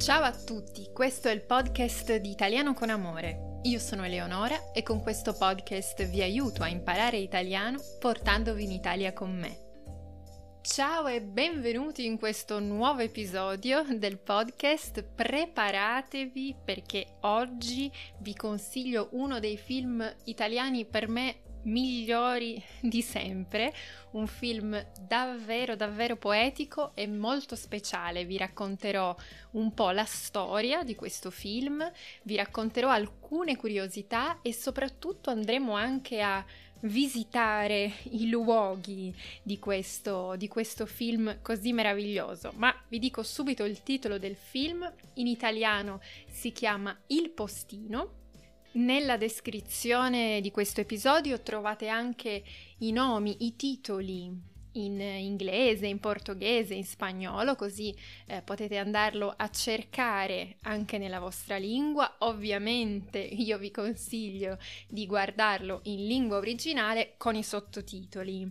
Ciao 0.00 0.22
a 0.22 0.32
tutti, 0.32 0.88
questo 0.94 1.28
è 1.28 1.30
il 1.30 1.42
podcast 1.42 2.16
di 2.16 2.30
Italiano 2.30 2.72
con 2.72 2.88
Amore. 2.88 3.58
Io 3.64 3.78
sono 3.78 4.06
Eleonora 4.06 4.72
e 4.72 4.82
con 4.82 5.02
questo 5.02 5.34
podcast 5.36 6.08
vi 6.08 6.22
aiuto 6.22 6.62
a 6.62 6.68
imparare 6.68 7.18
italiano 7.18 7.78
portandovi 7.98 8.64
in 8.64 8.70
Italia 8.70 9.12
con 9.12 9.38
me. 9.38 9.58
Ciao 10.62 11.06
e 11.06 11.20
benvenuti 11.20 12.06
in 12.06 12.18
questo 12.18 12.60
nuovo 12.60 13.00
episodio 13.00 13.84
del 13.94 14.18
podcast. 14.18 15.02
Preparatevi 15.02 16.56
perché 16.64 17.18
oggi 17.20 17.92
vi 18.20 18.34
consiglio 18.34 19.08
uno 19.12 19.38
dei 19.38 19.58
film 19.58 20.02
italiani 20.24 20.86
per 20.86 21.08
me 21.08 21.42
migliori 21.62 22.62
di 22.80 23.02
sempre, 23.02 23.72
un 24.12 24.26
film 24.26 24.84
davvero 25.00 25.76
davvero 25.76 26.16
poetico 26.16 26.92
e 26.94 27.06
molto 27.06 27.56
speciale. 27.56 28.24
Vi 28.24 28.36
racconterò 28.36 29.14
un 29.52 29.72
po' 29.74 29.90
la 29.90 30.04
storia 30.04 30.82
di 30.82 30.94
questo 30.94 31.30
film, 31.30 31.90
vi 32.22 32.36
racconterò 32.36 32.88
alcune 32.88 33.56
curiosità 33.56 34.40
e 34.42 34.52
soprattutto 34.52 35.30
andremo 35.30 35.74
anche 35.74 36.20
a 36.20 36.44
visitare 36.82 37.92
i 38.10 38.28
luoghi 38.28 39.14
di 39.42 39.58
questo, 39.58 40.34
di 40.36 40.48
questo 40.48 40.86
film 40.86 41.40
così 41.42 41.72
meraviglioso. 41.72 42.52
Ma 42.56 42.74
vi 42.88 42.98
dico 42.98 43.22
subito 43.22 43.64
il 43.64 43.82
titolo 43.82 44.18
del 44.18 44.36
film, 44.36 44.90
in 45.14 45.26
italiano 45.26 46.00
si 46.26 46.52
chiama 46.52 46.96
Il 47.08 47.30
postino 47.30 48.19
nella 48.72 49.16
descrizione 49.16 50.40
di 50.40 50.50
questo 50.50 50.80
episodio 50.80 51.40
trovate 51.40 51.88
anche 51.88 52.42
i 52.78 52.92
nomi, 52.92 53.44
i 53.46 53.56
titoli 53.56 54.48
in 54.72 55.00
inglese, 55.00 55.86
in 55.86 55.98
portoghese, 55.98 56.74
in 56.74 56.84
spagnolo, 56.84 57.56
così 57.56 57.94
eh, 58.26 58.42
potete 58.42 58.78
andarlo 58.78 59.34
a 59.36 59.48
cercare 59.50 60.56
anche 60.62 60.98
nella 60.98 61.18
vostra 61.18 61.56
lingua. 61.56 62.16
Ovviamente 62.18 63.18
io 63.18 63.58
vi 63.58 63.70
consiglio 63.70 64.58
di 64.86 65.06
guardarlo 65.06 65.80
in 65.84 66.06
lingua 66.06 66.36
originale 66.36 67.14
con 67.16 67.34
i 67.34 67.42
sottotitoli 67.42 68.48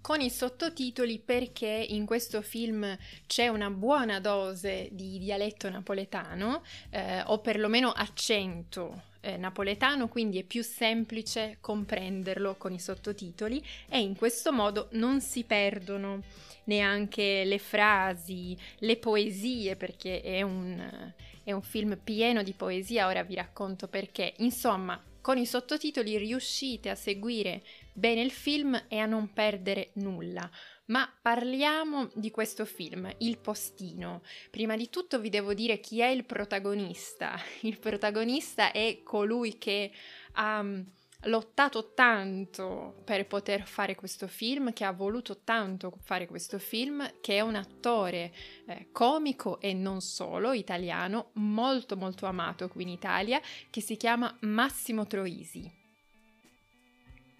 con 0.00 0.20
i 0.20 0.30
sottotitoli 0.30 1.18
perché 1.18 1.86
in 1.88 2.06
questo 2.06 2.42
film 2.42 2.96
c'è 3.26 3.48
una 3.48 3.70
buona 3.70 4.20
dose 4.20 4.88
di 4.92 5.18
dialetto 5.18 5.68
napoletano 5.68 6.62
eh, 6.90 7.22
o 7.26 7.38
perlomeno 7.40 7.90
accento 7.90 9.02
eh, 9.20 9.36
napoletano, 9.36 10.08
quindi 10.08 10.38
è 10.38 10.44
più 10.44 10.62
semplice 10.62 11.58
comprenderlo 11.60 12.54
con 12.56 12.72
i 12.72 12.78
sottotitoli 12.78 13.62
e 13.88 14.00
in 14.00 14.16
questo 14.16 14.52
modo 14.52 14.88
non 14.92 15.20
si 15.20 15.44
perdono 15.44 16.22
neanche 16.64 17.44
le 17.44 17.58
frasi, 17.58 18.56
le 18.78 18.96
poesie, 18.96 19.76
perché 19.76 20.20
è 20.20 20.42
un, 20.42 21.12
è 21.42 21.52
un 21.52 21.62
film 21.62 21.98
pieno 22.02 22.42
di 22.42 22.52
poesia, 22.52 23.06
ora 23.06 23.22
vi 23.22 23.34
racconto 23.34 23.88
perché. 23.88 24.34
Insomma, 24.38 25.02
con 25.20 25.38
i 25.38 25.46
sottotitoli 25.46 26.16
riuscite 26.16 26.90
a 26.90 26.94
seguire 26.94 27.62
bene 27.98 28.20
il 28.22 28.30
film 28.30 28.80
e 28.88 28.98
a 28.98 29.06
non 29.06 29.32
perdere 29.32 29.90
nulla. 29.94 30.48
Ma 30.86 31.12
parliamo 31.20 32.08
di 32.14 32.30
questo 32.30 32.64
film, 32.64 33.12
Il 33.18 33.38
postino. 33.38 34.22
Prima 34.50 34.76
di 34.76 34.88
tutto 34.88 35.18
vi 35.18 35.28
devo 35.28 35.52
dire 35.52 35.80
chi 35.80 36.00
è 36.00 36.06
il 36.06 36.24
protagonista. 36.24 37.38
Il 37.62 37.78
protagonista 37.78 38.72
è 38.72 39.00
colui 39.02 39.58
che 39.58 39.90
ha 40.32 40.62
mm, 40.62 40.80
lottato 41.22 41.92
tanto 41.92 43.02
per 43.04 43.26
poter 43.26 43.66
fare 43.66 43.96
questo 43.96 44.28
film, 44.28 44.72
che 44.72 44.84
ha 44.84 44.92
voluto 44.92 45.40
tanto 45.42 45.92
fare 46.00 46.26
questo 46.26 46.58
film, 46.58 47.20
che 47.20 47.36
è 47.36 47.40
un 47.40 47.56
attore 47.56 48.32
eh, 48.66 48.88
comico 48.92 49.60
e 49.60 49.74
non 49.74 50.00
solo 50.00 50.52
italiano, 50.52 51.30
molto 51.34 51.96
molto 51.96 52.24
amato 52.24 52.68
qui 52.68 52.84
in 52.84 52.88
Italia, 52.88 53.42
che 53.68 53.82
si 53.82 53.96
chiama 53.96 54.34
Massimo 54.40 55.06
Troisi. 55.06 55.87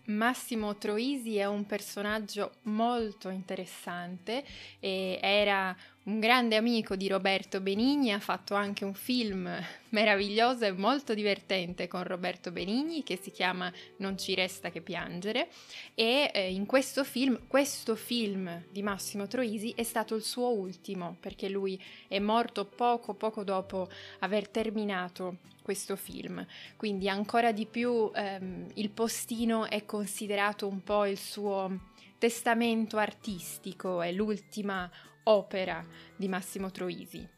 Massimo 0.08 0.76
Troisi 0.76 1.36
è 1.36 1.44
un 1.44 1.66
personaggio 1.66 2.52
molto 2.62 3.28
interessante 3.28 4.42
era 4.80 5.76
un 6.04 6.20
grande 6.20 6.56
amico 6.56 6.96
di 6.96 7.06
Roberto 7.06 7.60
Benigni, 7.60 8.12
ha 8.12 8.18
fatto 8.18 8.54
anche 8.54 8.84
un 8.86 8.94
film 8.94 9.50
meraviglioso 9.91 10.64
e 10.64 10.72
molto 10.72 11.12
divertente 11.12 11.86
con 11.86 12.02
Roberto 12.02 12.50
Benigni 12.50 13.02
che 13.02 13.18
si 13.20 13.30
chiama 13.30 13.70
Non 13.98 14.16
ci 14.16 14.34
resta 14.34 14.70
che 14.70 14.80
piangere. 14.80 15.48
E 15.94 16.30
eh, 16.32 16.50
in 16.50 16.64
questo 16.64 17.04
film, 17.04 17.47
questo 17.47 17.94
film 17.94 18.64
di 18.70 18.82
Massimo 18.82 19.26
Troisi 19.26 19.74
è 19.76 19.82
stato 19.82 20.14
il 20.14 20.22
suo 20.22 20.48
ultimo 20.48 21.16
perché 21.20 21.50
lui 21.50 21.78
è 22.08 22.18
morto 22.18 22.64
poco 22.64 23.12
poco 23.12 23.44
dopo 23.44 23.88
aver 24.20 24.48
terminato 24.48 25.56
questo 25.68 25.96
film, 25.96 26.46
quindi 26.78 27.10
ancora 27.10 27.52
di 27.52 27.66
più 27.66 28.10
ehm, 28.14 28.68
il 28.76 28.88
postino 28.88 29.66
è 29.66 29.84
considerato 29.84 30.66
un 30.66 30.82
po' 30.82 31.04
il 31.04 31.18
suo 31.18 31.90
testamento 32.16 32.96
artistico, 32.96 34.00
è 34.00 34.10
l'ultima 34.10 34.90
opera 35.24 35.84
di 36.16 36.26
Massimo 36.26 36.70
Troisi. 36.70 37.38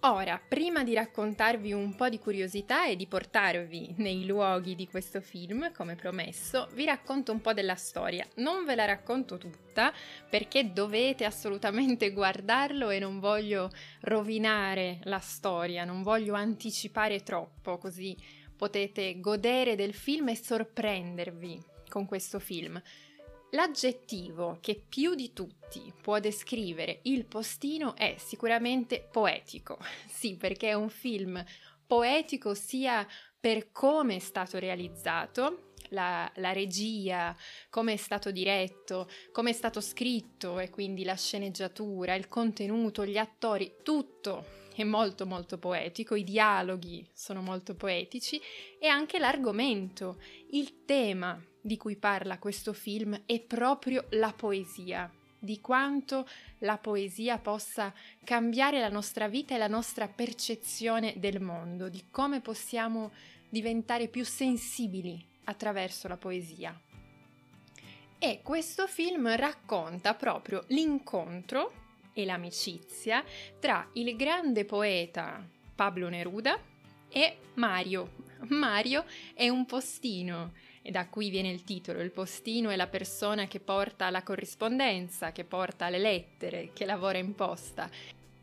Ora, 0.00 0.40
prima 0.46 0.84
di 0.84 0.94
raccontarvi 0.94 1.72
un 1.72 1.96
po' 1.96 2.08
di 2.08 2.18
curiosità 2.18 2.86
e 2.86 2.96
di 2.96 3.06
portarvi 3.06 3.94
nei 3.96 4.26
luoghi 4.26 4.74
di 4.74 4.86
questo 4.86 5.20
film, 5.20 5.72
come 5.72 5.96
promesso, 5.96 6.68
vi 6.74 6.84
racconto 6.84 7.32
un 7.32 7.40
po' 7.40 7.52
della 7.52 7.74
storia. 7.74 8.24
Non 8.36 8.64
ve 8.64 8.74
la 8.74 8.84
racconto 8.84 9.36
tutta 9.36 9.92
perché 10.28 10.72
dovete 10.72 11.24
assolutamente 11.24 12.12
guardarlo 12.14 12.90
e 12.90 12.98
non 12.98 13.18
voglio 13.18 13.70
rovinare 14.02 15.00
la 15.04 15.18
storia, 15.18 15.84
non 15.84 16.02
voglio 16.02 16.34
anticipare 16.34 17.22
troppo, 17.22 17.78
così 17.78 18.16
potete 18.54 19.18
godere 19.18 19.74
del 19.74 19.92
film 19.94 20.28
e 20.28 20.36
sorprendervi 20.36 21.60
con 21.88 22.06
questo 22.06 22.38
film. 22.38 22.80
L'aggettivo 23.56 24.58
che 24.60 24.84
più 24.86 25.14
di 25.14 25.32
tutti 25.32 25.90
può 26.02 26.20
descrivere 26.20 26.98
il 27.04 27.24
postino 27.24 27.96
è 27.96 28.16
sicuramente 28.18 29.08
poetico. 29.10 29.78
Sì, 30.06 30.36
perché 30.36 30.68
è 30.68 30.74
un 30.74 30.90
film 30.90 31.42
poetico 31.86 32.52
sia 32.52 33.06
per 33.40 33.72
come 33.72 34.16
è 34.16 34.18
stato 34.18 34.58
realizzato, 34.58 35.72
la, 35.90 36.30
la, 36.36 36.52
regia, 36.52 37.36
come 37.70 37.94
è 37.94 37.96
stato 37.96 38.30
diretto, 38.30 39.08
come 39.32 39.50
è 39.50 39.52
stato 39.52 39.80
scritto 39.80 40.58
e 40.58 40.70
quindi 40.70 41.04
la 41.04 41.16
sceneggiatura, 41.16 42.14
il 42.14 42.28
contenuto, 42.28 43.04
gli 43.04 43.18
attori, 43.18 43.76
tutto 43.82 44.64
è 44.74 44.84
molto 44.84 45.24
molto 45.26 45.58
poetico, 45.58 46.14
i 46.14 46.24
dialoghi 46.24 47.08
sono 47.12 47.40
molto 47.40 47.74
poetici 47.74 48.40
e 48.78 48.88
anche 48.88 49.18
l'argomento, 49.18 50.20
il 50.50 50.84
tema 50.84 51.42
di 51.60 51.76
cui 51.76 51.96
parla 51.96 52.38
questo 52.38 52.72
film 52.72 53.22
è 53.24 53.40
proprio 53.40 54.04
la 54.10 54.32
poesia, 54.36 55.10
di 55.38 55.60
quanto 55.60 56.28
la 56.58 56.76
poesia 56.76 57.38
possa 57.38 57.92
cambiare 58.22 58.78
la 58.78 58.90
nostra 58.90 59.28
vita 59.28 59.54
e 59.54 59.58
la 59.58 59.66
nostra 59.66 60.08
percezione 60.08 61.14
del 61.16 61.40
mondo, 61.40 61.88
di 61.88 62.04
come 62.10 62.40
possiamo 62.40 63.12
diventare 63.48 64.08
più 64.08 64.24
sensibili 64.24 65.34
attraverso 65.46 66.06
la 66.06 66.16
poesia. 66.16 66.78
E 68.18 68.40
questo 68.42 68.86
film 68.86 69.34
racconta 69.36 70.14
proprio 70.14 70.64
l'incontro 70.68 71.72
e 72.12 72.24
l'amicizia 72.24 73.22
tra 73.60 73.88
il 73.94 74.16
grande 74.16 74.64
poeta 74.64 75.46
Pablo 75.74 76.08
Neruda 76.08 76.58
e 77.08 77.38
Mario. 77.54 78.24
Mario 78.48 79.04
è 79.34 79.48
un 79.48 79.66
postino 79.66 80.52
e 80.82 80.90
da 80.90 81.08
qui 81.08 81.30
viene 81.30 81.50
il 81.50 81.64
titolo. 81.64 82.00
Il 82.00 82.12
postino 82.12 82.70
è 82.70 82.76
la 82.76 82.86
persona 82.86 83.46
che 83.46 83.60
porta 83.60 84.08
la 84.10 84.22
corrispondenza, 84.22 85.32
che 85.32 85.44
porta 85.44 85.88
le 85.88 85.98
lettere, 85.98 86.70
che 86.72 86.86
lavora 86.86 87.18
in 87.18 87.34
posta. 87.34 87.90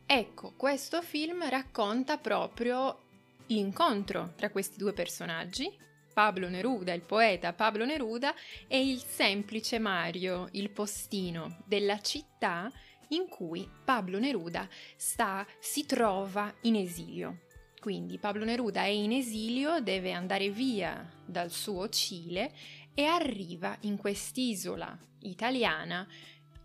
Ecco, 0.06 0.52
questo 0.56 1.02
film 1.02 1.48
racconta 1.48 2.18
proprio 2.18 2.98
l'incontro 3.46 4.32
tra 4.36 4.50
questi 4.50 4.76
due 4.76 4.92
personaggi, 4.92 5.72
Pablo 6.14 6.48
Neruda, 6.48 6.94
il 6.94 7.02
poeta 7.02 7.52
Pablo 7.52 7.84
Neruda, 7.84 8.34
e 8.68 8.80
il 8.80 9.02
semplice 9.02 9.78
Mario, 9.78 10.48
il 10.52 10.70
postino 10.70 11.58
della 11.66 12.00
città 12.00 12.72
in 13.08 13.28
cui 13.28 13.68
Pablo 13.84 14.18
Neruda 14.18 14.66
sta, 14.96 15.46
si 15.58 15.84
trova 15.84 16.54
in 16.62 16.76
esilio. 16.76 17.40
Quindi 17.80 18.18
Pablo 18.18 18.44
Neruda 18.44 18.84
è 18.84 18.88
in 18.88 19.12
esilio, 19.12 19.80
deve 19.80 20.12
andare 20.12 20.48
via 20.48 21.06
dal 21.26 21.50
suo 21.50 21.88
Cile 21.90 22.54
e 22.94 23.04
arriva 23.04 23.76
in 23.80 23.98
quest'isola 23.98 24.96
italiana 25.20 26.06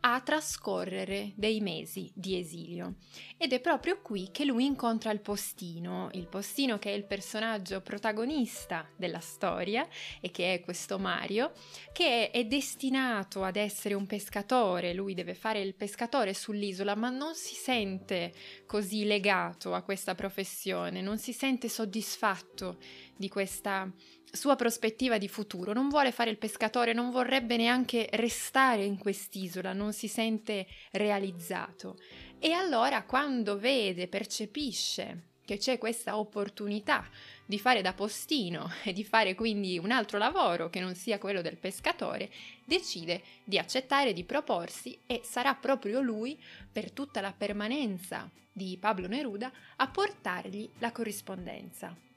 a 0.02 0.22
trascorrere 0.22 1.34
dei 1.36 1.60
mesi 1.60 2.12
di 2.14 2.38
esilio. 2.38 2.96
Ed 3.38 3.54
è 3.54 3.60
proprio 3.60 4.00
qui 4.02 4.30
che 4.32 4.46
lui 4.46 4.66
incontra 4.66 5.12
il 5.12 5.20
postino, 5.20 6.10
il 6.14 6.28
postino 6.28 6.80
che 6.80 6.92
è 6.92 6.96
il 6.96 7.06
personaggio 7.06 7.82
protagonista 7.82 8.88
della 8.96 9.20
storia 9.20 9.88
e 10.22 10.32
che 10.32 10.54
è 10.54 10.62
questo 10.62 11.00
Mario, 11.00 11.52
che 11.92 12.32
è 12.32 12.46
destinato 12.46 13.44
ad 13.44 13.56
essere 13.56 13.94
un 13.94 14.06
pescatore, 14.06 14.94
lui 14.94 15.14
deve 15.14 15.34
fare 15.34 15.62
il 15.62 15.76
pescatore 15.76 16.34
sull'isola, 16.34 16.96
ma 16.96 17.10
non 17.10 17.36
si 17.36 17.56
sente 17.56 18.34
così 18.66 19.06
legato 19.06 19.74
a 19.74 19.82
questa 19.82 20.16
professione, 20.16 21.02
non 21.02 21.18
si 21.18 21.34
sente 21.34 21.68
soddisfatto 21.68 22.78
di 23.16 23.28
questa 23.28 23.92
sua 24.32 24.56
prospettiva 24.56 25.18
di 25.18 25.28
futuro, 25.28 25.74
non 25.74 25.90
vuole 25.90 26.12
fare 26.12 26.30
il 26.30 26.38
pescatore, 26.38 26.94
non 26.94 27.12
vorrebbe 27.12 27.58
neanche 27.58 28.08
restare 28.14 28.84
in 28.84 28.98
quest'isola, 28.98 29.74
non 29.74 29.94
si 29.94 30.08
sente 30.08 30.68
realizzato. 30.92 31.98
E 32.40 32.52
allora 32.52 33.04
quando 33.04 33.58
vede, 33.58 34.08
percepisce 34.08 35.28
che 35.50 35.58
c'è 35.58 35.80
questa 35.80 36.20
opportunità 36.20 37.10
di 37.44 37.58
fare 37.58 37.82
da 37.82 37.94
postino 37.94 38.70
e 38.86 38.94
di 38.94 39.04
fare 39.04 39.34
quindi 39.34 39.80
un 39.80 39.90
altro 39.90 40.20
lavoro 40.20 40.70
che 40.70 40.80
non 40.80 40.94
sia 40.94 41.18
quello 41.18 41.42
del 41.42 41.58
pescatore, 41.58 42.30
decide 42.64 43.24
di 43.44 43.58
accettare, 43.58 44.14
di 44.14 44.24
proporsi 44.24 45.00
e 45.08 45.22
sarà 45.24 45.56
proprio 45.56 46.02
lui, 46.02 46.40
per 46.72 46.92
tutta 46.92 47.20
la 47.20 47.34
permanenza 47.34 48.30
di 48.52 48.78
Pablo 48.80 49.08
Neruda, 49.08 49.52
a 49.78 49.88
portargli 49.88 50.70
la 50.78 50.92
corrispondenza. 50.92 52.09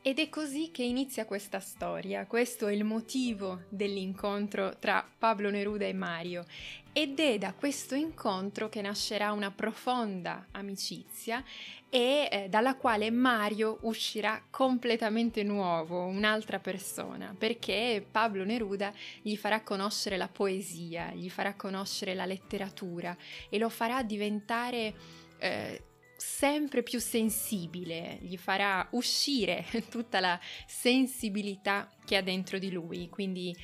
Ed 0.00 0.20
è 0.20 0.28
così 0.28 0.70
che 0.70 0.84
inizia 0.84 1.26
questa 1.26 1.58
storia, 1.58 2.24
questo 2.26 2.68
è 2.68 2.72
il 2.72 2.84
motivo 2.84 3.64
dell'incontro 3.68 4.76
tra 4.78 5.06
Pablo 5.18 5.50
Neruda 5.50 5.86
e 5.86 5.92
Mario. 5.92 6.44
Ed 6.92 7.18
è 7.18 7.36
da 7.36 7.52
questo 7.52 7.96
incontro 7.96 8.68
che 8.68 8.80
nascerà 8.80 9.32
una 9.32 9.50
profonda 9.50 10.46
amicizia 10.52 11.44
e 11.90 12.28
eh, 12.30 12.46
dalla 12.48 12.76
quale 12.76 13.10
Mario 13.10 13.78
uscirà 13.82 14.44
completamente 14.48 15.42
nuovo, 15.42 16.04
un'altra 16.06 16.60
persona, 16.60 17.34
perché 17.36 18.04
Pablo 18.08 18.44
Neruda 18.44 18.92
gli 19.20 19.36
farà 19.36 19.62
conoscere 19.62 20.16
la 20.16 20.28
poesia, 20.28 21.10
gli 21.12 21.28
farà 21.28 21.54
conoscere 21.54 22.14
la 22.14 22.24
letteratura 22.24 23.16
e 23.48 23.58
lo 23.58 23.68
farà 23.68 24.02
diventare 24.04 24.94
eh, 25.38 25.82
sempre 26.18 26.82
più 26.82 26.98
sensibile, 26.98 28.18
gli 28.20 28.36
farà 28.36 28.86
uscire 28.90 29.64
tutta 29.88 30.18
la 30.18 30.38
sensibilità 30.66 31.88
che 32.04 32.16
ha 32.16 32.22
dentro 32.22 32.58
di 32.58 32.70
lui. 32.72 33.08
Quindi 33.08 33.56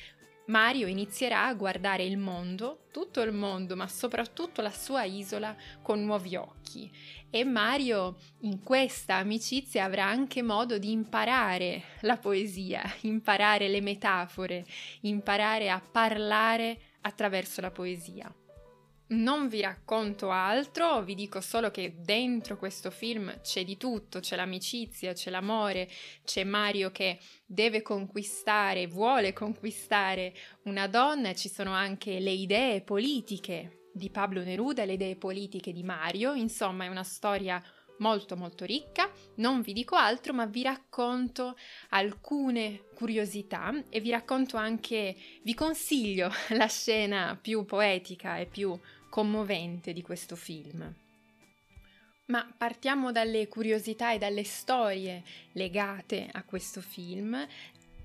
Mario 0.47 0.87
inizierà 0.87 1.45
a 1.45 1.53
guardare 1.53 2.03
il 2.03 2.17
mondo, 2.17 2.85
tutto 2.91 3.21
il 3.21 3.33
mondo, 3.33 3.75
ma 3.75 3.87
soprattutto 3.87 4.61
la 4.61 4.71
sua 4.71 5.03
isola 5.03 5.55
con 5.81 6.03
nuovi 6.03 6.35
occhi. 6.35 6.89
E 7.29 7.43
Mario 7.43 8.17
in 8.41 8.63
questa 8.63 9.15
amicizia 9.15 9.83
avrà 9.83 10.05
anche 10.05 10.41
modo 10.41 10.77
di 10.77 10.91
imparare 10.91 11.83
la 12.01 12.17
poesia, 12.17 12.81
imparare 13.01 13.67
le 13.67 13.81
metafore, 13.81 14.65
imparare 15.01 15.69
a 15.69 15.81
parlare 15.81 16.79
attraverso 17.01 17.59
la 17.59 17.71
poesia. 17.71 18.33
Non 19.07 19.47
vi 19.49 19.61
racconto 19.61 20.31
altro, 20.31 21.03
vi 21.03 21.13
dico 21.13 21.39
solo 21.39 21.69
che 21.69 21.97
dentro 21.99 22.57
questo 22.57 22.89
film 22.89 23.39
c'è 23.41 23.63
di 23.63 23.77
tutto, 23.77 24.19
c'è 24.19 24.35
l'amicizia, 24.35 25.13
c'è 25.13 25.29
l'amore, 25.29 25.87
c'è 26.23 26.43
Mario 26.43 26.89
che 26.89 27.19
deve 27.45 27.83
conquistare, 27.83 28.87
vuole 28.87 29.31
conquistare 29.31 30.33
una 30.63 30.87
donna 30.87 31.35
ci 31.35 31.49
sono 31.49 31.71
anche 31.71 32.19
le 32.19 32.31
idee 32.31 32.81
politiche 32.81 33.89
di 33.93 34.09
Pablo 34.09 34.43
Neruda, 34.43 34.85
le 34.85 34.93
idee 34.93 35.15
politiche 35.15 35.71
di 35.71 35.83
Mario, 35.83 36.33
insomma 36.33 36.85
è 36.85 36.87
una 36.87 37.03
storia 37.03 37.63
molto 37.99 38.35
molto 38.35 38.65
ricca, 38.65 39.09
non 39.35 39.61
vi 39.61 39.73
dico 39.73 39.95
altro, 39.95 40.33
ma 40.33 40.45
vi 40.45 40.63
racconto 40.63 41.55
alcune 41.89 42.83
curiosità 42.95 43.73
e 43.89 43.99
vi 43.99 44.09
racconto 44.09 44.57
anche, 44.57 45.15
vi 45.43 45.53
consiglio 45.53 46.31
la 46.51 46.67
scena 46.67 47.37
più 47.41 47.65
poetica 47.65 48.37
e 48.37 48.45
più 48.45 48.77
commovente 49.09 49.93
di 49.93 50.01
questo 50.01 50.35
film. 50.35 50.93
Ma 52.27 52.51
partiamo 52.57 53.11
dalle 53.11 53.47
curiosità 53.47 54.11
e 54.11 54.17
dalle 54.17 54.43
storie 54.43 55.23
legate 55.51 56.27
a 56.31 56.43
questo 56.43 56.81
film. 56.81 57.47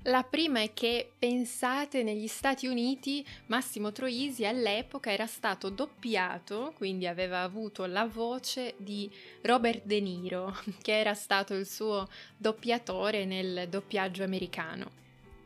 La 0.05 0.23
prima 0.23 0.63
è 0.63 0.73
che 0.73 1.13
pensate 1.19 2.03
negli 2.03 2.27
Stati 2.27 2.67
Uniti 2.67 3.23
Massimo 3.47 3.93
Troisi 3.93 4.47
all'epoca 4.47 5.13
era 5.13 5.27
stato 5.27 5.69
doppiato, 5.69 6.73
quindi 6.75 7.07
aveva 7.07 7.43
avuto 7.43 7.85
la 7.85 8.07
voce 8.07 8.73
di 8.79 9.11
Robert 9.43 9.83
De 9.85 10.01
Niro, 10.01 10.57
che 10.81 10.99
era 10.99 11.13
stato 11.13 11.53
il 11.53 11.67
suo 11.67 12.09
doppiatore 12.35 13.27
nel 13.27 13.69
doppiaggio 13.69 14.23
americano. 14.23 14.91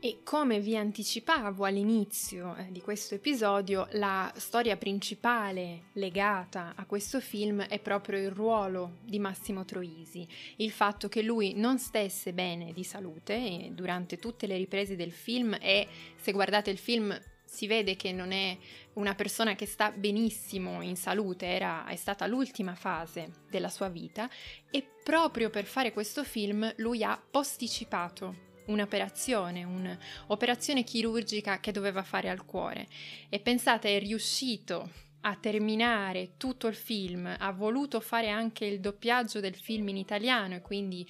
E 0.05 0.19
come 0.21 0.59
vi 0.59 0.77
anticipavo 0.77 1.65
all'inizio 1.65 2.55
eh, 2.57 2.67
di 2.69 2.79
questo 2.79 3.15
episodio, 3.15 3.87
la 3.93 4.31
storia 4.35 4.77
principale 4.77 5.85
legata 5.93 6.73
a 6.75 6.85
questo 6.85 7.19
film 7.19 7.63
è 7.63 7.79
proprio 7.79 8.19
il 8.19 8.29
ruolo 8.29 8.97
di 9.01 9.17
Massimo 9.17 9.65
Troisi, 9.65 10.27
il 10.57 10.69
fatto 10.69 11.09
che 11.09 11.23
lui 11.23 11.55
non 11.55 11.79
stesse 11.79 12.33
bene 12.33 12.71
di 12.71 12.83
salute 12.83 13.71
durante 13.71 14.19
tutte 14.19 14.45
le 14.45 14.57
riprese 14.57 14.95
del 14.95 15.11
film 15.11 15.57
e 15.59 15.87
se 16.15 16.31
guardate 16.31 16.69
il 16.69 16.77
film 16.77 17.19
si 17.43 17.65
vede 17.65 17.95
che 17.95 18.11
non 18.11 18.31
è 18.31 18.55
una 18.93 19.15
persona 19.15 19.55
che 19.55 19.65
sta 19.65 19.89
benissimo 19.89 20.83
in 20.83 20.97
salute, 20.97 21.47
era, 21.47 21.87
è 21.87 21.95
stata 21.95 22.27
l'ultima 22.27 22.75
fase 22.75 23.41
della 23.49 23.69
sua 23.69 23.89
vita 23.89 24.29
e 24.69 24.87
proprio 25.03 25.49
per 25.49 25.65
fare 25.65 25.91
questo 25.91 26.23
film 26.23 26.71
lui 26.77 27.03
ha 27.03 27.19
posticipato 27.19 28.44
un'operazione, 28.67 29.63
un'operazione 29.63 30.83
chirurgica 30.83 31.59
che 31.59 31.71
doveva 31.71 32.03
fare 32.03 32.29
al 32.29 32.45
cuore. 32.45 32.87
E 33.29 33.39
pensate, 33.39 33.95
è 33.95 33.99
riuscito 33.99 34.89
a 35.21 35.35
terminare 35.35 36.33
tutto 36.37 36.67
il 36.67 36.75
film, 36.75 37.33
ha 37.37 37.51
voluto 37.51 37.99
fare 37.99 38.29
anche 38.29 38.65
il 38.65 38.79
doppiaggio 38.79 39.39
del 39.39 39.55
film 39.55 39.89
in 39.89 39.97
italiano 39.97 40.55
e 40.55 40.61
quindi 40.61 41.07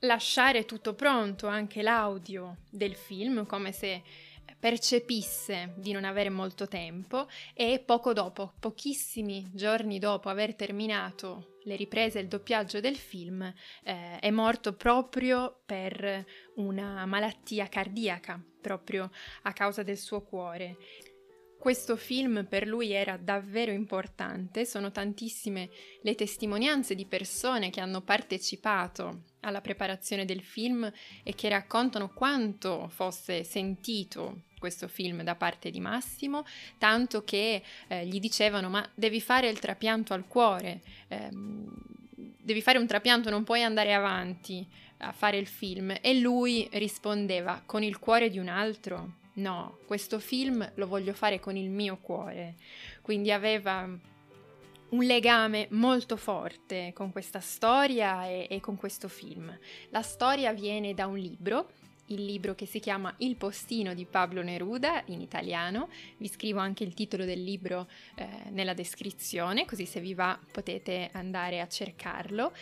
lasciare 0.00 0.66
tutto 0.66 0.94
pronto, 0.94 1.46
anche 1.46 1.82
l'audio 1.82 2.58
del 2.70 2.94
film, 2.94 3.46
come 3.46 3.72
se 3.72 4.02
percepisse 4.58 5.74
di 5.76 5.92
non 5.92 6.04
avere 6.04 6.28
molto 6.28 6.68
tempo 6.68 7.28
e 7.54 7.82
poco 7.84 8.12
dopo, 8.12 8.52
pochissimi 8.58 9.48
giorni 9.52 9.98
dopo 9.98 10.28
aver 10.28 10.54
terminato 10.54 11.55
le 11.66 11.76
riprese 11.76 12.18
e 12.18 12.22
il 12.22 12.28
doppiaggio 12.28 12.80
del 12.80 12.96
film, 12.96 13.42
eh, 13.82 14.18
è 14.18 14.30
morto 14.30 14.74
proprio 14.74 15.62
per 15.66 16.24
una 16.54 17.04
malattia 17.06 17.68
cardiaca, 17.68 18.40
proprio 18.60 19.10
a 19.42 19.52
causa 19.52 19.82
del 19.82 19.98
suo 19.98 20.22
cuore. 20.22 20.76
Questo 21.66 21.96
film 21.96 22.46
per 22.48 22.64
lui 22.64 22.92
era 22.92 23.16
davvero 23.16 23.72
importante, 23.72 24.64
sono 24.64 24.92
tantissime 24.92 25.68
le 26.02 26.14
testimonianze 26.14 26.94
di 26.94 27.06
persone 27.06 27.70
che 27.70 27.80
hanno 27.80 28.02
partecipato 28.02 29.22
alla 29.40 29.60
preparazione 29.60 30.24
del 30.24 30.42
film 30.42 30.88
e 31.24 31.34
che 31.34 31.48
raccontano 31.48 32.12
quanto 32.12 32.86
fosse 32.86 33.42
sentito 33.42 34.42
questo 34.60 34.86
film 34.86 35.24
da 35.24 35.34
parte 35.34 35.70
di 35.70 35.80
Massimo, 35.80 36.44
tanto 36.78 37.24
che 37.24 37.60
eh, 37.88 38.06
gli 38.06 38.20
dicevano 38.20 38.68
ma 38.68 38.88
devi 38.94 39.20
fare 39.20 39.48
il 39.48 39.58
trapianto 39.58 40.14
al 40.14 40.28
cuore, 40.28 40.82
ehm, 41.08 41.66
devi 42.14 42.62
fare 42.62 42.78
un 42.78 42.86
trapianto, 42.86 43.28
non 43.28 43.42
puoi 43.42 43.64
andare 43.64 43.92
avanti 43.92 44.64
a 44.98 45.10
fare 45.10 45.36
il 45.36 45.48
film. 45.48 45.96
E 46.00 46.20
lui 46.20 46.68
rispondeva 46.74 47.60
con 47.66 47.82
il 47.82 47.98
cuore 47.98 48.30
di 48.30 48.38
un 48.38 48.46
altro. 48.46 49.24
No, 49.36 49.78
questo 49.86 50.18
film 50.18 50.70
lo 50.76 50.86
voglio 50.86 51.12
fare 51.12 51.40
con 51.40 51.56
il 51.56 51.70
mio 51.70 51.98
cuore. 52.00 52.56
Quindi 53.02 53.32
aveva 53.32 53.88
un 54.88 55.02
legame 55.02 55.66
molto 55.70 56.16
forte 56.16 56.92
con 56.94 57.10
questa 57.10 57.40
storia 57.40 58.26
e, 58.26 58.46
e, 58.48 58.60
con 58.60 58.76
questo 58.76 59.08
film. 59.08 59.56
La 59.90 60.02
storia 60.02 60.52
viene 60.52 60.94
da 60.94 61.06
un 61.06 61.18
libro 61.18 61.70
il 62.06 62.24
libro 62.24 62.54
che 62.54 62.66
si 62.66 62.78
chiama 62.78 63.12
Il 63.18 63.36
postino 63.36 63.94
di 63.94 64.04
Pablo 64.04 64.42
Neruda 64.42 65.02
in 65.06 65.20
italiano. 65.20 65.88
Vi 66.18 66.28
scrivo 66.28 66.60
anche 66.60 66.84
il 66.84 66.94
titolo 66.94 67.24
del 67.24 67.42
libro 67.42 67.88
eh, 68.14 68.28
nella 68.50 68.74
descrizione, 68.74 69.64
così 69.64 69.86
se 69.86 70.00
vi 70.00 70.14
va 70.14 70.38
potete 70.52 71.08
andare 71.12 71.60
a 71.60 71.66
cercarlo. 71.66 72.52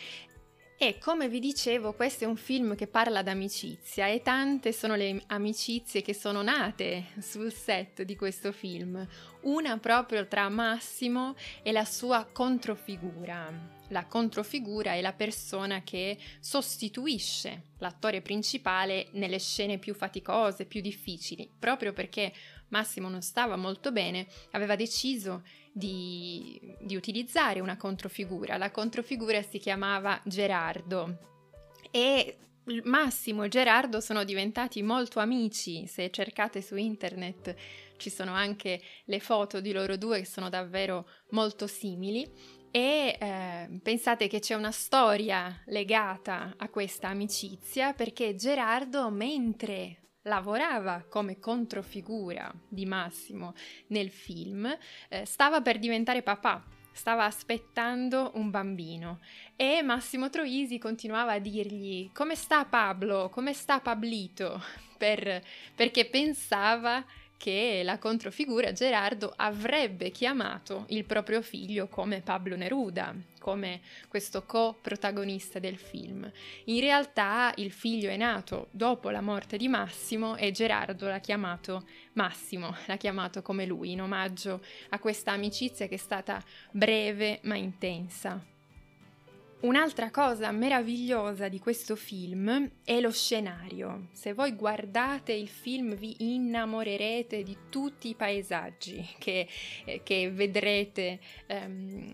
E 0.77 0.97
come 0.99 1.29
vi 1.29 1.39
dicevo, 1.39 1.93
questo 1.93 2.25
è 2.25 2.27
un 2.27 2.35
film 2.35 2.75
che 2.75 2.85
parla 2.85 3.23
d'amicizia 3.23 4.07
e 4.07 4.21
tante 4.21 4.73
sono 4.73 4.95
le 4.95 5.23
amicizie 5.27 6.01
che 6.01 6.13
sono 6.13 6.41
nate 6.41 7.05
sul 7.21 7.53
set 7.53 8.01
di 8.01 8.17
questo 8.17 8.51
film. 8.51 9.07
Una 9.43 9.77
proprio 9.77 10.27
tra 10.27 10.49
Massimo 10.49 11.35
e 11.63 11.71
la 11.71 11.85
sua 11.85 12.27
controfigura, 12.29 13.49
la 13.89 14.05
controfigura 14.05 14.93
è 14.93 15.01
la 15.01 15.13
persona 15.13 15.83
che 15.83 16.17
sostituisce 16.39 17.73
l'attore 17.79 18.21
principale 18.21 19.07
nelle 19.11 19.39
scene 19.39 19.77
più 19.77 19.93
faticose, 19.93 20.65
più 20.65 20.81
difficili, 20.81 21.49
proprio 21.59 21.93
perché 21.93 22.33
Massimo 22.69 23.09
non 23.09 23.21
stava 23.21 23.55
molto 23.55 23.91
bene, 23.91 24.27
aveva 24.51 24.75
deciso 24.75 25.43
di, 25.71 26.59
di 26.81 26.95
utilizzare 26.95 27.59
una 27.59 27.77
controfigura. 27.77 28.57
La 28.57 28.71
controfigura 28.71 29.41
si 29.41 29.59
chiamava 29.59 30.19
Gerardo. 30.25 31.33
E 31.91 32.37
Massimo 32.83 33.43
e 33.43 33.49
Gerardo 33.49 33.99
sono 33.99 34.23
diventati 34.23 34.81
molto 34.81 35.19
amici, 35.19 35.85
se 35.85 36.09
cercate 36.09 36.63
su 36.63 36.75
internet 36.75 37.55
ci 37.97 38.09
sono 38.09 38.33
anche 38.33 38.81
le 39.05 39.19
foto 39.19 39.61
di 39.61 39.71
loro 39.71 39.97
due 39.97 40.19
che 40.19 40.25
sono 40.25 40.49
davvero 40.49 41.07
molto 41.29 41.67
simili 41.67 42.27
e 42.75 43.15
eh, 43.17 43.79
pensate 43.81 44.27
che 44.27 44.39
c'è 44.39 44.53
una 44.53 44.71
storia 44.71 45.61
legata 45.67 46.55
a 46.57 46.67
questa 46.67 47.07
amicizia 47.07 47.93
perché 47.93 48.35
Gerardo 48.35 49.09
mentre 49.09 50.17
lavorava 50.23 51.05
come 51.07 51.39
controfigura 51.39 52.53
di 52.67 52.85
Massimo 52.85 53.53
nel 53.87 54.09
film 54.09 54.77
eh, 55.07 55.25
stava 55.25 55.61
per 55.61 55.79
diventare 55.79 56.21
papà 56.21 56.65
stava 56.91 57.25
aspettando 57.25 58.31
un 58.35 58.49
bambino. 58.49 59.19
E 59.57 59.81
Massimo 59.81 60.29
Troisi 60.29 60.77
continuava 60.77 61.33
a 61.33 61.39
dirgli 61.39 62.09
come 62.13 62.35
sta 62.35 62.63
Pablo, 62.63 63.29
come 63.29 63.51
sta 63.51 63.81
Pablito, 63.81 64.61
per, 64.97 65.43
perché 65.75 66.05
pensava 66.05 67.05
che 67.37 67.81
la 67.83 67.97
controfigura 67.97 68.71
Gerardo 68.71 69.33
avrebbe 69.35 70.11
chiamato 70.11 70.85
il 70.89 71.05
proprio 71.05 71.41
figlio 71.41 71.87
come 71.87 72.21
Pablo 72.21 72.55
Neruda, 72.55 73.13
come 73.39 73.81
questo 74.07 74.43
co-protagonista 74.43 75.59
del 75.59 75.77
film. 75.77 76.29
In 76.65 76.79
realtà 76.79 77.53
il 77.57 77.71
figlio 77.71 78.09
è 78.09 78.17
nato 78.17 78.67
dopo 78.71 79.09
la 79.09 79.21
morte 79.21 79.57
di 79.57 79.67
Massimo 79.67 80.35
e 80.35 80.51
Gerardo 80.51 81.07
l'ha 81.07 81.19
chiamato 81.19 81.85
Massimo, 82.13 82.75
l'ha 82.85 82.97
chiamato 82.97 83.41
come 83.41 83.65
lui, 83.65 83.91
in 83.91 84.01
omaggio 84.01 84.63
a 84.89 84.99
questa 84.99 85.31
amicizia 85.31 85.87
che 85.87 85.95
è 85.95 85.99
stata 85.99 86.43
breve 86.71 87.39
ma 87.43 87.55
intensa. 87.55 88.53
Un'altra 89.61 90.11
cosa 90.11 90.51
meravigliosa 90.51 91.47
di 91.47 91.59
questo 91.59 91.95
film 91.95 92.69
è 92.83 92.99
lo 92.99 93.09
scenario. 93.09 94.09
Se 94.11 94.33
voi 94.33 94.51
guardate 94.53 95.31
il 95.31 95.47
film 95.47 95.95
vi 95.95 96.15
innamorerete 96.19 97.41
di 97.41 97.57
tutti 97.69 98.09
i 98.09 98.15
paesaggi 98.15 99.15
che, 99.17 99.47
eh, 99.85 100.01
che 100.03 100.29
vedrete 100.29 101.19
ehm, 101.47 102.13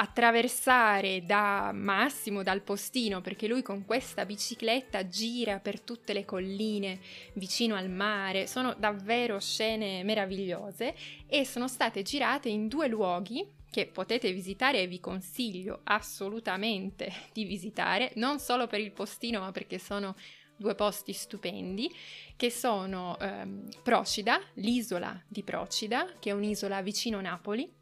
attraversare 0.00 1.24
da 1.24 1.70
Massimo, 1.72 2.42
dal 2.42 2.62
postino, 2.62 3.20
perché 3.20 3.46
lui 3.46 3.62
con 3.62 3.84
questa 3.84 4.24
bicicletta 4.24 5.06
gira 5.06 5.60
per 5.60 5.80
tutte 5.80 6.12
le 6.12 6.24
colline 6.24 6.98
vicino 7.34 7.76
al 7.76 7.90
mare. 7.90 8.46
Sono 8.46 8.74
davvero 8.74 9.38
scene 9.38 10.02
meravigliose 10.02 10.94
e 11.26 11.44
sono 11.44 11.68
state 11.68 12.02
girate 12.02 12.48
in 12.48 12.68
due 12.68 12.88
luoghi 12.88 13.56
che 13.70 13.86
potete 13.86 14.32
visitare 14.32 14.82
e 14.82 14.86
vi 14.86 15.00
consiglio 15.00 15.80
assolutamente 15.84 17.12
di 17.32 17.44
visitare, 17.44 18.12
non 18.16 18.38
solo 18.38 18.66
per 18.66 18.80
il 18.80 18.92
postino, 18.92 19.40
ma 19.40 19.52
perché 19.52 19.78
sono 19.78 20.16
due 20.56 20.74
posti 20.74 21.12
stupendi, 21.12 21.92
che 22.36 22.50
sono 22.50 23.16
ehm, 23.20 23.68
Procida, 23.82 24.40
l'isola 24.54 25.20
di 25.28 25.42
Procida, 25.42 26.14
che 26.18 26.30
è 26.30 26.32
un'isola 26.32 26.82
vicino 26.82 27.20
Napoli, 27.20 27.76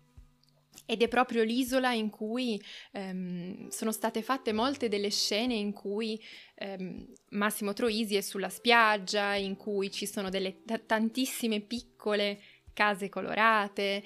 ed 0.85 1.03
è 1.03 1.09
proprio 1.09 1.43
l'isola 1.43 1.93
in 1.93 2.11
cui 2.11 2.63
ehm, 2.93 3.69
sono 3.69 3.93
state 3.93 4.23
fatte 4.23 4.53
molte 4.53 4.89
delle 4.89 5.11
scene 5.11 5.55
in 5.55 5.73
cui 5.73 6.23
ehm, 6.55 7.13
Massimo 7.31 7.73
Troisi 7.73 8.17
è 8.17 8.21
sulla 8.21 8.51
spiaggia, 8.51 9.35
in 9.35 9.57
cui 9.57 9.91
ci 9.91 10.07
sono 10.07 10.29
delle 10.29 10.63
t- 10.65 10.85
tantissime 10.87 11.61
piccole 11.61 12.41
case 12.73 13.09
colorate 13.09 14.05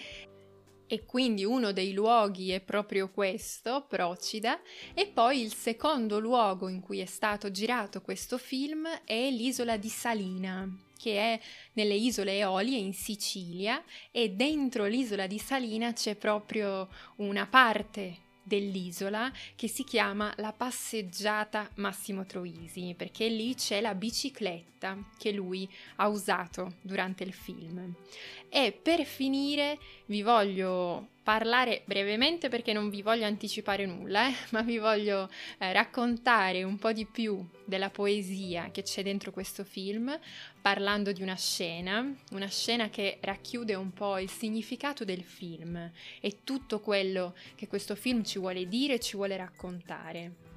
e 0.92 1.04
quindi 1.04 1.44
uno 1.44 1.70
dei 1.70 1.92
luoghi 1.92 2.50
è 2.50 2.60
proprio 2.60 3.10
questo, 3.10 3.86
Procida, 3.88 4.60
e 4.92 5.06
poi 5.06 5.40
il 5.40 5.54
secondo 5.54 6.18
luogo 6.18 6.66
in 6.66 6.80
cui 6.80 6.98
è 6.98 7.04
stato 7.04 7.52
girato 7.52 8.00
questo 8.00 8.38
film 8.38 8.88
è 9.04 9.30
l'isola 9.30 9.76
di 9.76 9.88
Salina, 9.88 10.68
che 10.98 11.16
è 11.16 11.40
nelle 11.74 11.94
isole 11.94 12.38
Eolie 12.38 12.78
in 12.78 12.92
Sicilia 12.92 13.80
e 14.10 14.30
dentro 14.30 14.86
l'isola 14.86 15.28
di 15.28 15.38
Salina 15.38 15.92
c'è 15.92 16.16
proprio 16.16 16.88
una 17.18 17.46
parte 17.46 18.28
dell'isola 18.42 19.32
che 19.54 19.68
si 19.68 19.84
chiama 19.84 20.32
la 20.36 20.52
passeggiata 20.52 21.68
Massimo 21.76 22.26
Troisi, 22.26 22.94
perché 22.96 23.28
lì 23.28 23.54
c'è 23.54 23.80
la 23.80 23.94
bicicletta 23.94 24.96
che 25.18 25.32
lui 25.32 25.68
ha 25.96 26.08
usato 26.08 26.74
durante 26.80 27.24
il 27.24 27.32
film. 27.32 27.94
E 28.48 28.72
per 28.72 29.04
finire 29.04 29.78
vi 30.06 30.22
voglio 30.22 31.08
parlare 31.22 31.82
brevemente 31.84 32.48
perché 32.48 32.72
non 32.72 32.90
vi 32.90 33.02
voglio 33.02 33.26
anticipare 33.26 33.86
nulla, 33.86 34.28
eh, 34.28 34.34
ma 34.50 34.62
vi 34.62 34.78
voglio 34.78 35.28
eh, 35.58 35.72
raccontare 35.72 36.62
un 36.62 36.76
po' 36.76 36.92
di 36.92 37.06
più 37.06 37.46
della 37.64 37.90
poesia 37.90 38.70
che 38.70 38.82
c'è 38.82 39.02
dentro 39.02 39.30
questo 39.30 39.64
film, 39.64 40.18
parlando 40.60 41.12
di 41.12 41.22
una 41.22 41.36
scena, 41.36 42.04
una 42.32 42.48
scena 42.48 42.88
che 42.88 43.18
racchiude 43.20 43.74
un 43.74 43.92
po' 43.92 44.18
il 44.18 44.30
significato 44.30 45.04
del 45.04 45.22
film 45.22 45.90
e 46.20 46.38
tutto 46.42 46.80
quello 46.80 47.34
che 47.54 47.68
questo 47.68 47.94
film 47.94 48.24
ci 48.24 48.38
vuole 48.38 48.66
dire 48.66 48.94
e 48.94 49.00
ci 49.00 49.16
vuole 49.16 49.36
raccontare. 49.36 50.48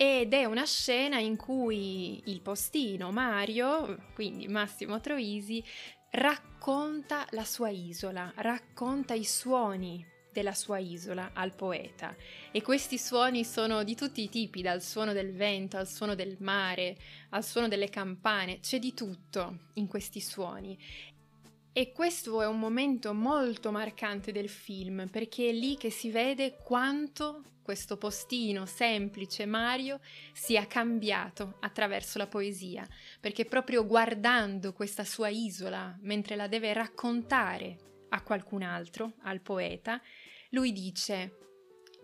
Ed 0.00 0.32
è 0.32 0.44
una 0.44 0.64
scena 0.64 1.18
in 1.18 1.34
cui 1.34 2.22
il 2.26 2.40
postino 2.40 3.10
Mario, 3.10 3.98
quindi 4.14 4.46
Massimo 4.46 5.00
Troisi, 5.00 5.62
racconta 6.10 7.26
la 7.30 7.44
sua 7.44 7.68
isola, 7.68 8.32
racconta 8.36 9.14
i 9.14 9.24
suoni 9.24 10.04
della 10.32 10.54
sua 10.54 10.78
isola 10.78 11.30
al 11.32 11.54
poeta 11.54 12.14
e 12.52 12.62
questi 12.62 12.96
suoni 12.96 13.44
sono 13.44 13.82
di 13.82 13.94
tutti 13.94 14.22
i 14.22 14.28
tipi, 14.28 14.62
dal 14.62 14.82
suono 14.82 15.12
del 15.12 15.34
vento 15.34 15.76
al 15.76 15.88
suono 15.88 16.14
del 16.14 16.36
mare, 16.40 16.96
al 17.30 17.44
suono 17.44 17.68
delle 17.68 17.88
campane, 17.88 18.60
c'è 18.60 18.78
di 18.78 18.94
tutto 18.94 19.70
in 19.74 19.86
questi 19.86 20.20
suoni. 20.20 20.78
E 21.72 21.92
questo 21.92 22.42
è 22.42 22.46
un 22.46 22.58
momento 22.58 23.12
molto 23.14 23.70
marcante 23.70 24.32
del 24.32 24.48
film 24.48 25.08
perché 25.08 25.50
è 25.50 25.52
lì 25.52 25.76
che 25.76 25.90
si 25.90 26.10
vede 26.10 26.56
quanto 26.62 27.42
questo 27.68 27.98
postino 27.98 28.64
semplice 28.64 29.44
Mario 29.44 30.00
sia 30.32 30.66
cambiato 30.66 31.58
attraverso 31.60 32.16
la 32.16 32.26
poesia, 32.26 32.88
perché 33.20 33.44
proprio 33.44 33.84
guardando 33.84 34.72
questa 34.72 35.04
sua 35.04 35.28
isola 35.28 35.94
mentre 36.00 36.34
la 36.34 36.48
deve 36.48 36.72
raccontare 36.72 38.06
a 38.08 38.22
qualcun 38.22 38.62
altro, 38.62 39.16
al 39.24 39.42
poeta, 39.42 40.00
lui 40.52 40.72
dice 40.72 41.36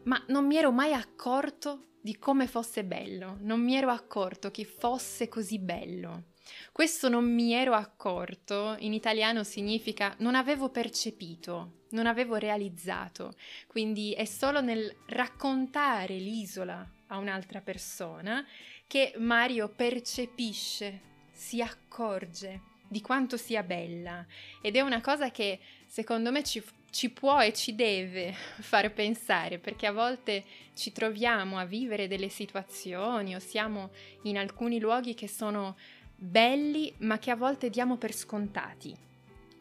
ma 0.03 0.23
non 0.29 0.47
mi 0.47 0.57
ero 0.57 0.71
mai 0.71 0.93
accorto 0.93 1.93
di 2.03 2.19
come 2.19 2.47
fosse 2.47 2.85
bello, 2.85 3.39
non 3.41 3.63
mi 3.63 3.75
ero 3.75 3.89
accorto 3.89 4.51
che 4.51 4.67
fosse 4.67 5.29
così 5.29 5.59
bello. 5.59 6.34
Questo 6.73 7.09
non 7.09 7.33
mi 7.33 7.53
ero 7.53 7.75
accorto 7.75 8.77
in 8.81 8.93
italiano 8.93 9.45
significa 9.45 10.15
non 10.19 10.35
avevo 10.35 10.69
percepito, 10.69 11.85
non 11.91 12.07
avevo 12.07 12.37
realizzato, 12.37 13.35
quindi 13.67 14.13
è 14.13 14.25
solo 14.25 14.61
nel 14.61 14.95
raccontare 15.07 16.17
l'isola 16.17 16.87
a 17.09 17.19
un'altra 17.19 17.61
persona 17.61 18.45
che 18.87 19.15
Mario 19.17 19.69
percepisce, 19.69 21.13
si 21.33 21.61
accorge 21.61 22.73
di 22.89 23.01
quanto 23.01 23.37
sia 23.37 23.63
bella. 23.63 24.25
Ed 24.61 24.77
è 24.77 24.81
una 24.81 25.01
cosa 25.01 25.31
che 25.31 25.59
secondo 25.87 26.31
me 26.31 26.45
ci, 26.45 26.63
ci 26.91 27.11
può 27.11 27.41
e 27.41 27.53
ci 27.53 27.75
deve 27.75 28.33
far 28.61 28.93
pensare 28.93 29.59
perché 29.59 29.87
a 29.87 29.93
volte 29.93 30.45
ci 30.75 30.93
troviamo 30.93 31.59
a 31.59 31.65
vivere 31.65 32.07
delle 32.07 32.29
situazioni 32.29 33.35
o 33.35 33.39
siamo 33.39 33.91
in 34.23 34.39
alcuni 34.39 34.79
luoghi 34.79 35.15
che 35.15 35.29
sono 35.29 35.77
belli 36.17 36.93
ma 36.99 37.19
che 37.19 37.31
a 37.31 37.37
volte 37.37 37.71
diamo 37.71 37.97
per 37.97 38.15
scontati 38.15 38.95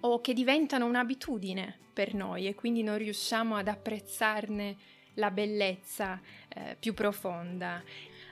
o 0.01 0.21
che 0.21 0.33
diventano 0.33 0.85
un'abitudine 0.85 1.77
per 1.93 2.13
noi 2.13 2.47
e 2.47 2.55
quindi 2.55 2.83
non 2.83 2.97
riusciamo 2.97 3.55
ad 3.55 3.67
apprezzarne 3.67 4.75
la 5.15 5.31
bellezza 5.31 6.19
eh, 6.49 6.75
più 6.79 6.93
profonda. 6.93 7.83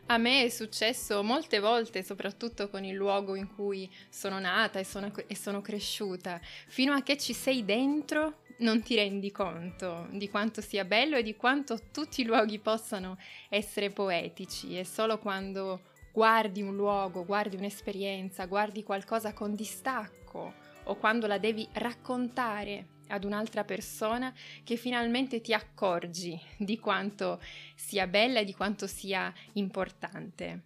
A 0.08 0.18
me 0.18 0.44
è 0.44 0.50
successo 0.50 1.24
molte 1.24 1.60
volte, 1.60 2.04
soprattutto 2.04 2.70
con 2.70 2.84
il 2.84 2.96
luogo 2.96 3.36
in 3.36 3.54
cui 3.54 3.90
sono 4.10 4.40
nata 4.40 4.80
e 4.80 4.84
sono, 4.84 5.12
e 5.28 5.36
sono 5.36 5.62
cresciuta. 5.62 6.40
Fino 6.68 6.94
a 6.94 7.02
che 7.02 7.18
ci 7.18 7.34
sei 7.34 7.64
dentro 7.64 8.40
non 8.58 8.82
ti 8.82 8.96
rendi 8.96 9.32
conto 9.32 10.08
di 10.12 10.30
quanto 10.30 10.62
sia 10.62 10.84
bello 10.86 11.16
e 11.16 11.24
di 11.24 11.36
quanto 11.36 11.80
tutti 11.92 12.22
i 12.22 12.26
luoghi 12.26 12.60
possano 12.60 13.18
essere 13.48 13.90
poetici. 13.90 14.76
È 14.76 14.84
solo 14.84 15.18
quando 15.18 15.82
guardi 16.12 16.62
un 16.62 16.76
luogo, 16.76 17.26
guardi 17.26 17.56
un'esperienza, 17.56 18.46
guardi 18.46 18.84
qualcosa 18.84 19.34
con 19.34 19.56
distacco 19.56 20.54
o 20.84 20.96
quando 20.96 21.28
la 21.28 21.38
devi 21.38 21.68
raccontare 21.74 22.88
ad 23.08 23.24
un'altra 23.24 23.64
persona 23.64 24.34
che 24.64 24.76
finalmente 24.76 25.42
ti 25.42 25.54
accorgi 25.54 26.40
di 26.58 26.80
quanto 26.80 27.42
sia 27.76 28.08
bella 28.08 28.40
e 28.40 28.46
di 28.46 28.54
quanto 28.54 28.88
sia 28.88 29.34
importante. 29.54 30.64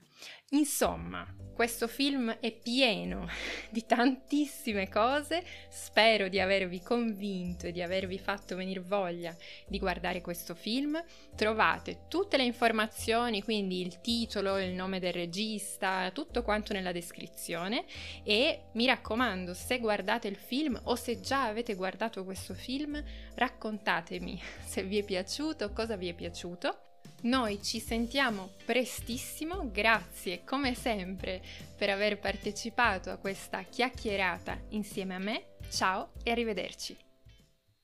Insomma, 0.56 1.28
questo 1.54 1.88
film 1.88 2.32
è 2.40 2.52
pieno 2.54 3.28
di 3.70 3.86
tantissime 3.86 4.88
cose, 4.88 5.44
spero 5.70 6.30
di 6.30 6.40
avervi 6.40 6.82
convinto 6.82 7.68
e 7.68 7.74
di 7.74 7.82
avervi 7.82 8.18
fatto 8.18 8.56
venire 8.56 8.80
voglia 8.80 9.36
di 9.68 9.80
guardare 9.80 10.22
questo 10.22 10.56
film. 10.56 11.02
Trovate 11.36 12.06
tutte 12.08 12.38
le 12.38 12.44
informazioni, 12.44 13.44
quindi 13.44 13.82
il 13.82 14.00
titolo, 14.00 14.58
il 14.58 14.72
nome 14.72 15.00
del 15.00 15.14
regista, 15.14 16.10
tutto 16.14 16.42
quanto 16.42 16.72
nella 16.72 16.94
descrizione. 16.94 17.84
E 18.24 18.68
mi 18.74 18.86
raccomando, 18.86 19.54
se 19.54 19.80
guardate 19.80 20.30
il 20.30 20.38
film 20.38 20.80
o 20.84 20.96
se 20.96 21.20
già 21.20 21.44
avete 21.48 21.76
guardato 21.76 22.24
questo 22.24 22.54
film, 22.54 23.02
raccontatemi 23.36 24.42
se 24.66 24.84
vi 24.84 25.00
è 25.00 25.04
piaciuto, 25.04 25.74
cosa 25.74 25.98
vi 25.98 26.08
è 26.08 26.14
piaciuto 26.14 26.80
noi 27.24 27.62
ci 27.64 27.80
sentiamo 27.80 28.52
prestissimo, 28.66 29.70
grazie 29.72 30.44
come 30.44 30.76
sempre 30.76 31.42
per 31.76 31.90
aver 31.90 32.20
partecipato 32.20 33.10
a 33.10 33.18
questa 33.18 33.64
chiacchierata 33.64 34.60
insieme 34.70 35.16
a 35.16 35.20
me, 35.20 35.46
ciao 35.70 36.12
e 36.24 36.32
arrivederci. 36.32 37.05